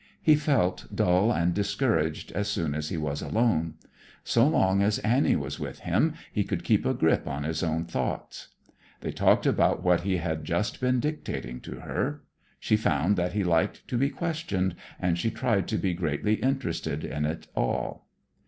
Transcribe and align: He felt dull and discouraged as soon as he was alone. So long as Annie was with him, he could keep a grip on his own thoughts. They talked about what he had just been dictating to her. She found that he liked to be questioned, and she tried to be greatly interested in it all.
He 0.19 0.35
felt 0.35 0.87
dull 0.95 1.31
and 1.31 1.53
discouraged 1.53 2.31
as 2.31 2.47
soon 2.47 2.73
as 2.73 2.89
he 2.89 2.97
was 2.97 3.21
alone. 3.21 3.75
So 4.23 4.47
long 4.47 4.81
as 4.81 4.97
Annie 4.97 5.35
was 5.35 5.59
with 5.59 5.81
him, 5.81 6.15
he 6.33 6.43
could 6.43 6.63
keep 6.63 6.87
a 6.87 6.95
grip 6.95 7.27
on 7.27 7.43
his 7.43 7.61
own 7.61 7.85
thoughts. 7.85 8.47
They 9.01 9.11
talked 9.11 9.45
about 9.45 9.83
what 9.83 10.01
he 10.01 10.17
had 10.17 10.43
just 10.43 10.81
been 10.81 10.99
dictating 10.99 11.59
to 11.61 11.81
her. 11.81 12.23
She 12.59 12.77
found 12.77 13.15
that 13.17 13.33
he 13.33 13.43
liked 13.43 13.87
to 13.89 13.97
be 13.99 14.09
questioned, 14.09 14.73
and 14.99 15.19
she 15.19 15.29
tried 15.29 15.67
to 15.67 15.77
be 15.77 15.93
greatly 15.93 16.33
interested 16.33 17.03
in 17.05 17.25
it 17.27 17.45
all. 17.55 18.07